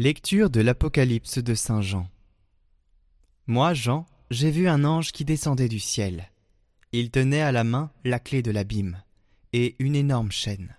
[0.00, 2.08] Lecture de l'Apocalypse de Saint Jean.
[3.48, 6.30] Moi, Jean, j'ai vu un ange qui descendait du ciel.
[6.92, 9.02] Il tenait à la main la clé de l'abîme
[9.52, 10.76] et une énorme chaîne.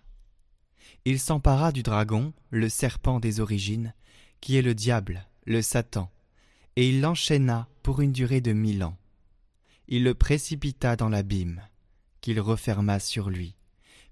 [1.04, 3.94] Il s'empara du dragon, le serpent des origines,
[4.40, 6.10] qui est le diable, le Satan,
[6.78, 8.98] et il l'enchaîna pour une durée de mille ans.
[9.90, 11.62] Il le précipita dans l'abîme,
[12.22, 13.58] qu'il referma sur lui,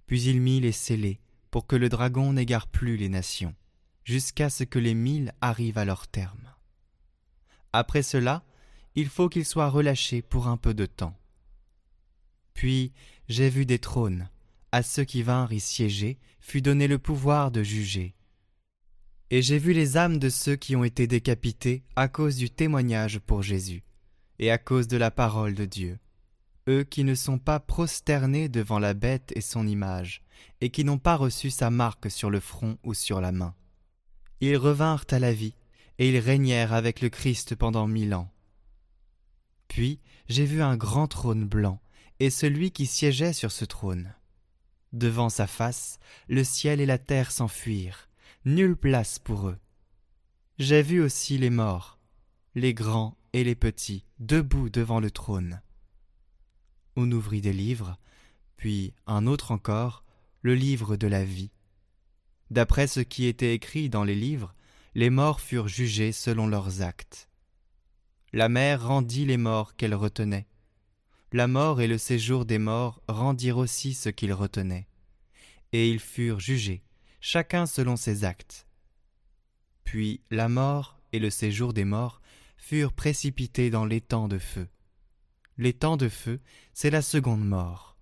[0.05, 3.55] puis il mit les scellés pour que le dragon n'égare plus les nations
[4.07, 6.53] jusqu'à ce que les mille arrivent à leur terme.
[7.73, 8.45] Après cela,
[8.95, 11.19] il faut qu'ils soient relâchés pour un peu de temps.
[12.53, 12.93] Puis
[13.27, 14.29] j'ai vu des trônes,
[14.71, 18.15] à ceux qui vinrent y siéger fut donné le pouvoir de juger.
[19.29, 23.19] Et j'ai vu les âmes de ceux qui ont été décapités à cause du témoignage
[23.19, 23.83] pour Jésus,
[24.39, 25.99] et à cause de la parole de Dieu,
[26.69, 30.23] eux qui ne sont pas prosternés devant la bête et son image,
[30.61, 33.53] et qui n'ont pas reçu sa marque sur le front ou sur la main.
[34.41, 35.55] Ils revinrent à la vie,
[35.99, 38.31] et ils régnèrent avec le Christ pendant mille ans.
[39.67, 41.79] Puis j'ai vu un grand trône blanc,
[42.19, 44.13] et celui qui siégeait sur ce trône.
[44.93, 48.09] Devant sa face, le ciel et la terre s'enfuirent,
[48.45, 49.57] nulle place pour eux.
[50.59, 51.99] J'ai vu aussi les morts,
[52.55, 55.61] les grands et les petits, debout devant le trône.
[56.95, 57.97] On ouvrit des livres,
[58.55, 60.03] puis un autre encore,
[60.41, 61.51] le livre de la vie.
[62.49, 64.53] D'après ce qui était écrit dans les livres,
[64.95, 67.29] les morts furent jugés selon leurs actes.
[68.33, 70.47] La mer rendit les morts qu'elle retenait.
[71.33, 74.87] La mort et le séjour des morts rendirent aussi ce qu'ils retenaient.
[75.73, 76.83] Et ils furent jugés,
[77.19, 78.67] chacun selon ses actes.
[79.83, 82.21] Puis la mort et le séjour des morts
[82.57, 84.67] furent précipités dans l'étang de feu.
[85.57, 86.39] L'étang de feu,
[86.73, 87.97] c'est la seconde mort.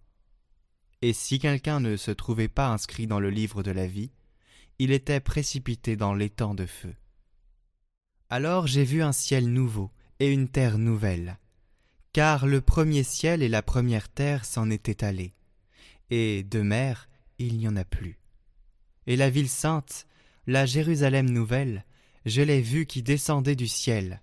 [1.01, 4.11] Et si quelqu'un ne se trouvait pas inscrit dans le livre de la vie,
[4.79, 6.93] il était précipité dans l'étang de feu.
[8.29, 11.37] Alors j'ai vu un ciel nouveau et une terre nouvelle,
[12.11, 15.33] car le premier ciel et la première terre s'en étaient allés,
[16.09, 18.19] et de mer il n'y en a plus.
[19.07, 20.07] Et la ville sainte,
[20.47, 21.85] la Jérusalem nouvelle,
[22.25, 24.21] je l'ai vue qui descendait du ciel,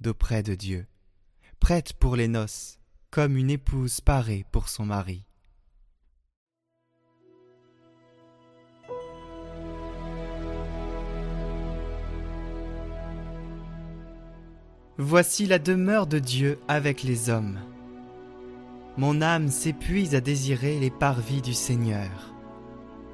[0.00, 0.86] d'auprès de Dieu,
[1.60, 2.78] prête pour les noces,
[3.10, 5.25] comme une épouse parée pour son mari.
[14.98, 17.58] Voici la demeure de Dieu avec les hommes.
[18.96, 22.32] Mon âme s'épuise à désirer les parvis du Seigneur.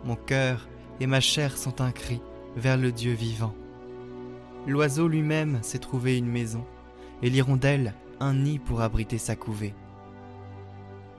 [0.04, 0.68] Mon cœur
[1.00, 2.20] et ma chair sont un cri
[2.56, 3.52] vers le Dieu vivant.
[4.68, 6.64] L'oiseau lui-même s'est trouvé une maison,
[7.20, 9.74] et l'hirondelle un nid pour abriter sa couvée.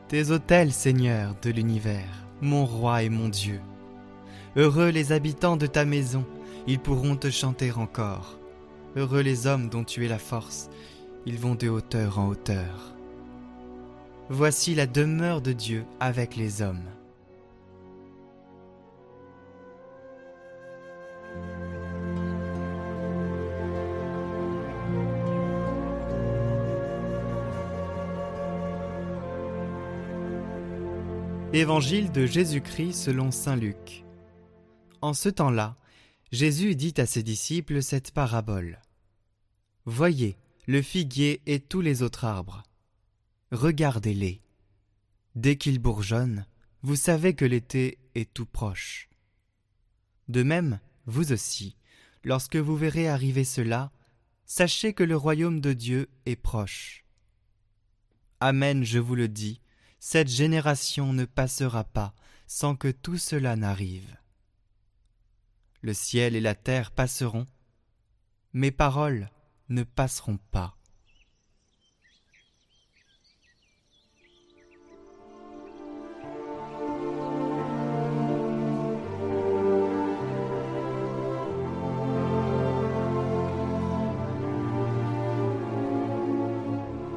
[0.08, 3.60] Tes autels, Seigneur de l'univers, mon roi et mon Dieu.
[4.56, 6.26] Heureux les habitants de ta maison,
[6.68, 8.40] ils pourront te chanter encore.
[8.96, 10.70] Heureux les hommes dont tu es la force,
[11.26, 12.94] ils vont de hauteur en hauteur.
[14.30, 16.86] Voici la demeure de Dieu avec les hommes.
[31.52, 34.04] Évangile de Jésus-Christ selon Saint Luc.
[35.02, 35.76] En ce temps-là,
[36.32, 38.80] Jésus dit à ses disciples cette parabole.
[39.86, 42.64] Voyez le figuier et tous les autres arbres.
[43.52, 44.42] Regardez-les.
[45.36, 46.46] Dès qu'ils bourgeonnent,
[46.84, 49.10] vous savez que l'été est tout proche.
[50.30, 51.76] De même, vous aussi,
[52.24, 53.92] lorsque vous verrez arriver cela,
[54.46, 57.04] sachez que le royaume de Dieu est proche.
[58.40, 59.60] Amen, je vous le dis,
[60.00, 62.14] cette génération ne passera pas
[62.48, 64.16] sans que tout cela n'arrive.
[65.82, 67.48] Le ciel et la terre passeront,
[68.54, 69.30] mes paroles
[69.74, 70.76] ne passeront pas.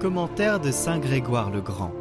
[0.00, 1.93] Commentaire de Saint Grégoire le Grand.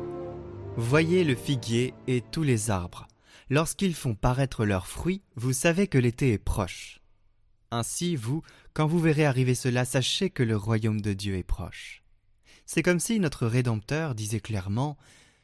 [0.77, 3.07] Voyez le figuier et tous les arbres.
[3.49, 7.01] Lorsqu'ils font paraître leurs fruits, vous savez que l'été est proche.
[7.75, 8.41] Ainsi, vous,
[8.73, 12.03] quand vous verrez arriver cela, sachez que le royaume de Dieu est proche.
[12.65, 14.97] C'est comme si notre Rédempteur disait clairement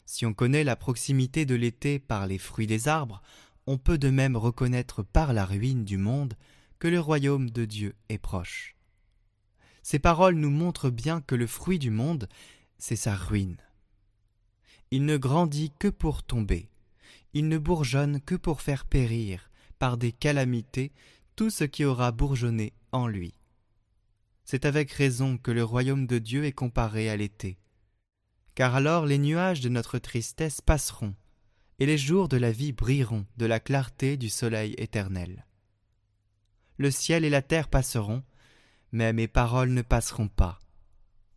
[0.06, 3.22] Si on connaît la proximité de l'été par les fruits des arbres,
[3.68, 6.36] on peut de même reconnaître par la ruine du monde
[6.80, 8.76] que le royaume de Dieu est proche.
[9.84, 12.30] Ces paroles nous montrent bien que le fruit du monde,
[12.78, 13.58] c'est sa ruine.
[14.90, 16.72] Il ne grandit que pour tomber
[17.34, 19.50] il ne bourgeonne que pour faire périr,
[19.80, 20.92] par des calamités,
[21.36, 23.34] tout ce qui aura bourgeonné en lui.
[24.44, 27.58] C'est avec raison que le royaume de Dieu est comparé à l'été.
[28.56, 31.16] Car alors les nuages de notre tristesse passeront,
[31.80, 35.46] et les jours de la vie brilleront de la clarté du soleil éternel.
[36.78, 38.24] Le ciel et la terre passeront,
[38.92, 40.60] mais mes paroles ne passeront pas.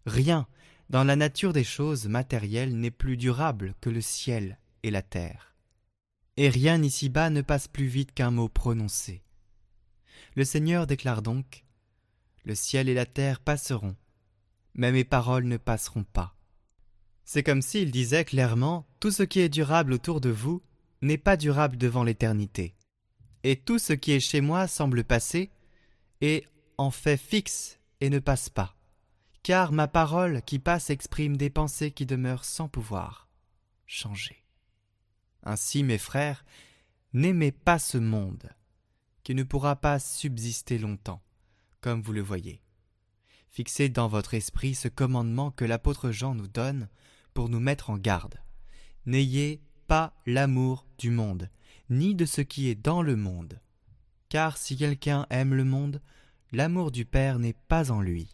[0.06, 0.46] Rien
[0.90, 5.54] dans la nature des choses matérielles n'est plus durable que le ciel et la terre.
[6.36, 9.22] Et rien ici-bas ne passe plus vite qu'un mot prononcé.
[10.34, 11.64] Le Seigneur déclare donc
[12.44, 13.96] Le ciel et la terre passeront,
[14.74, 16.36] mais mes paroles ne passeront pas.
[17.24, 20.62] C'est comme s'il disait clairement Tout ce qui est durable autour de vous
[21.02, 22.74] n'est pas durable devant l'éternité.
[23.42, 25.50] Et tout ce qui est chez moi semble passer,
[26.20, 26.46] et
[26.78, 28.76] en fait fixe et ne passe pas.
[29.42, 33.28] Car ma parole qui passe exprime des pensées qui demeurent sans pouvoir
[33.86, 34.42] changer.
[35.42, 36.44] Ainsi, mes frères,
[37.12, 38.48] n'aimez pas ce monde,
[39.24, 41.22] qui ne pourra pas subsister longtemps,
[41.80, 42.60] comme vous le voyez.
[43.50, 46.88] Fixez dans votre esprit ce commandement que l'apôtre Jean nous donne
[47.32, 48.36] pour nous mettre en garde.
[49.06, 51.48] N'ayez pas l'amour du monde,
[51.90, 53.60] ni de ce qui est dans le monde.
[54.28, 56.00] Car si quelqu'un aime le monde,
[56.52, 58.33] l'amour du Père n'est pas en lui.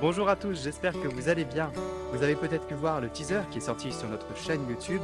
[0.00, 1.70] Bonjour à tous, j'espère que vous allez bien.
[2.14, 5.02] Vous avez peut-être pu voir le teaser qui est sorti sur notre chaîne YouTube.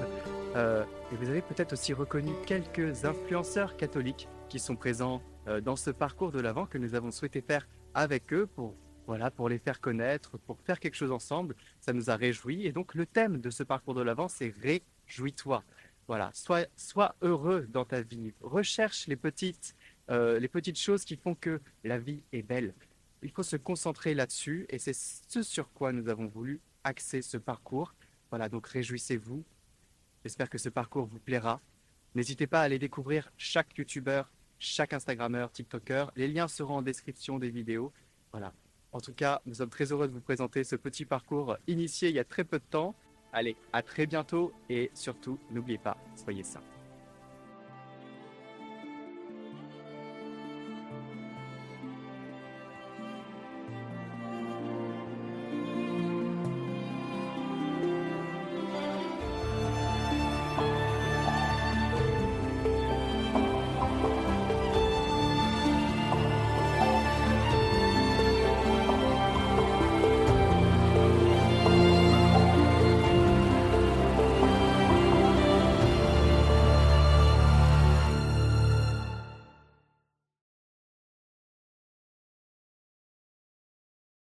[0.54, 5.76] Euh, et vous avez peut-être aussi reconnu quelques influenceurs catholiques qui sont présents euh, dans
[5.76, 8.74] ce parcours de l'Avent que nous avons souhaité faire avec eux pour,
[9.06, 11.56] voilà, pour les faire connaître, pour faire quelque chose ensemble.
[11.78, 12.64] Ça nous a réjouis.
[12.64, 15.62] Et donc le thème de ce parcours de l'Avent, c'est Réjouis-toi.
[16.08, 18.32] Voilà, sois, heureux dans ta vie.
[18.40, 19.76] Recherche les petites,
[20.08, 22.72] euh, les petites choses qui font que la vie est belle.
[23.22, 27.36] Il faut se concentrer là-dessus et c'est ce sur quoi nous avons voulu axer ce
[27.36, 27.94] parcours.
[28.30, 29.44] Voilà, donc réjouissez-vous.
[30.24, 31.60] J'espère que ce parcours vous plaira.
[32.14, 36.10] N'hésitez pas à aller découvrir chaque youtubeur, chaque instagrammeur, tiktoker.
[36.16, 37.92] Les liens seront en description des vidéos.
[38.32, 38.52] Voilà.
[38.92, 42.14] En tout cas, nous sommes très heureux de vous présenter ce petit parcours initié il
[42.14, 42.94] y a très peu de temps.
[43.32, 46.62] Allez, à très bientôt et surtout, n'oubliez pas, soyez sains.